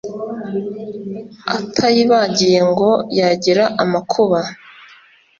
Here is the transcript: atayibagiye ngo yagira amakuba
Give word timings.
atayibagiye 1.57 2.59
ngo 2.69 2.89
yagira 3.19 3.63
amakuba 3.83 4.39